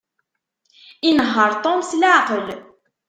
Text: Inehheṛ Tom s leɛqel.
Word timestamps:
Inehheṛ 1.07 1.51
Tom 1.63 1.79
s 1.89 1.91
leɛqel. 2.01 2.47